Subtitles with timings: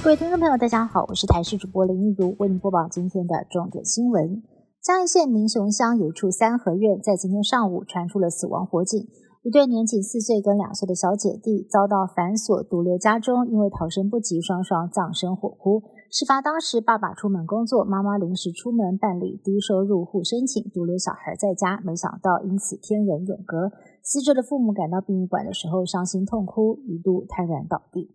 [0.00, 4.40] 各位听众朋友，大家好，我是台视主播林一如，为您播报今天的重点新闻。
[4.80, 9.08] 嘉义县民雄乡有一处三合院，在今天上午传出了死亡火警。
[9.42, 15.82] 一对年仅四岁跟两岁的小姐弟遭到反锁独留家中，因为逃生不及，双双葬身火窟。
[16.12, 23.72] 事发当时，爸爸出门工作，妈妈临时出门办理低收入户申请，独留小孩在家，没想到因此天人永隔。
[24.04, 28.14] 死者的父母赶到殡仪馆的时候，伤心痛哭，一度瘫软倒地。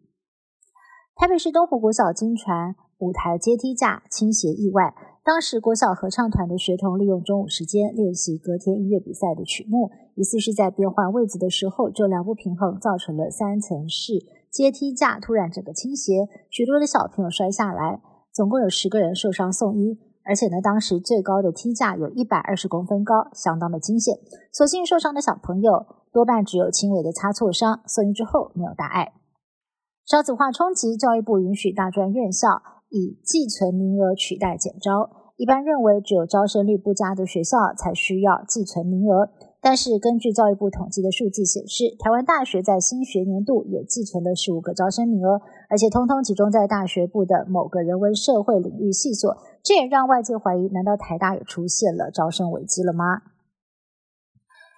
[1.23, 14.15] 台北市东湖国小经传舞台阶梯架倾斜意外，当时国小合唱团的学童利用中午时间练习隔天音乐比赛的曲目，疑似是在变换位置的时候重量不平衡，造成了三层式
[14.51, 18.01] 阶梯架突然整个倾斜，许多的小朋友摔下来，
[18.33, 24.13] 总共有十个人受伤送医，而且呢，当时最高的梯架有一百二十公分高，相当的惊险。
[24.51, 29.13] 所幸受伤的小朋友多半只有轻微的擦挫伤，送医之后没有大碍。
[30.05, 35.09] 少子化冲击，教育部允许大专院校以寄存名额取代减招。
[35.37, 39.29] 一般认为，只有招生率不佳的学校才需要寄存名额。
[39.61, 49.37] 但是，根据教育部统计的数据显示，台湾大学在新学年度也寄存了十五个招生名额，而且通通集中在大学部的某个人文社会领域系所。
[49.63, 53.21] 这也让外界怀疑：难道台大也出现了招生危机了吗？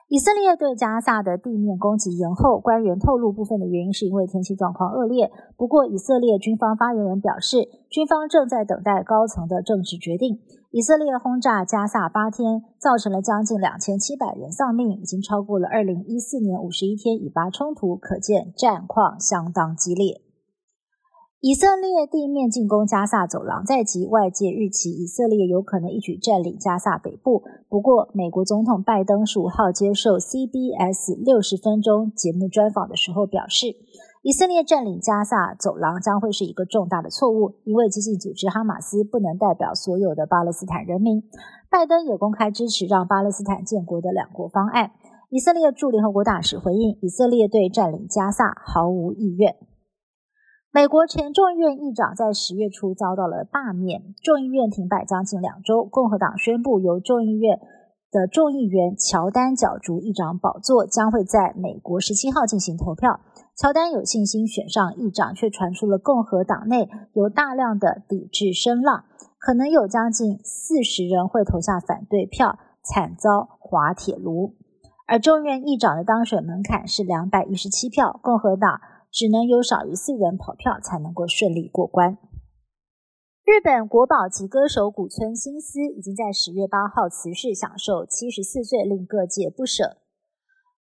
[0.08, 5.32] 以色列对加萨的地面攻击延后，官员透露部分的原因是因为天气状况恶劣。
[5.58, 10.40] 不过，以色列军方发言人表示，军方正在等待高层的政治决定。
[10.70, 20.22] 以色列轰炸加萨八天，造成了将近两千七百人丧命，已经超过了二零一四年五十一天以巴冲突，可见战况相当激烈。
[21.42, 27.44] 以色列地面进攻加萨走廊在即，外界预期以色列有可能一举占领加萨北部。
[27.76, 33.76] 不过，美国总统拜登十五号接受 CBS 六十分钟节目专访的时候表示，
[34.22, 41.22] 以色列占领加萨走廊将会是一个重大的错误，因为激进组织哈马斯不能代表所有的巴勒斯坦人民。
[41.70, 44.92] 拜登也公开支持让巴勒斯坦建国的两国方案。
[45.30, 49.54] 以色列驻联合国大使回应，以色列对占领加萨毫无意愿。
[50.76, 55.86] 美国前众议院议长在十月初遭到了罢免，众议院停摆将近两周。
[55.86, 57.62] 共和党宣布由众议院
[58.12, 63.22] 的众议员乔丹角逐议长宝座，将会在美国十七号进行投票。
[63.56, 69.06] 乔丹有信心选上议长，却传出了共和党内有大量的抵制声浪，
[69.40, 74.56] 可能有将近四十人会投下反对票，惨遭滑铁卢。
[75.08, 78.82] 而众院议长的当选门槛是两百一十七票，共和党。
[79.16, 82.18] 只能有少于四人跑票才能够顺利过关。
[83.46, 89.96] 日本国宝级歌手古村新司已经在十月八号辞世，享受七十四岁，令各界不舍。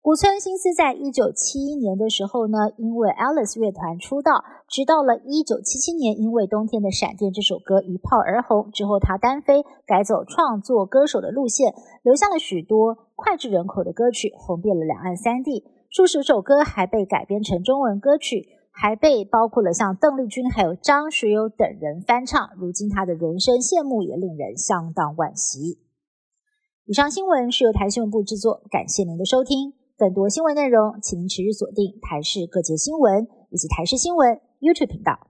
[0.03, 8.71] 古村新司在一九七一年的时候呢，因为 Alice 乐团出道，直到了一九七七年，因为《冬天的闪电》这首歌一炮而红。
[8.73, 11.73] 之后，他单飞，改走创作歌手的路线，
[12.03, 15.65] 留下了许多脍炙人口的歌曲，红遍了两岸三地。
[15.95, 22.51] 数十首歌还被改编成中文歌曲，还被包括了像邓丽君还有张学友等人翻唱。
[22.57, 25.79] 如今他的人生谢幕，也令人相当惋惜。
[26.85, 29.75] 以上新闻是由台新闻部制作，感谢您的收听。
[29.97, 35.29] 更多新闻内容，请您持续锁定台视各界新闻以及台视新闻 YouTube 频道。